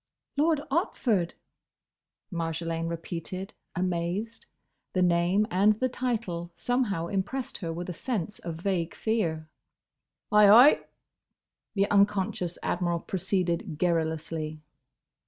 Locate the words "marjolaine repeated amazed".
2.33-4.47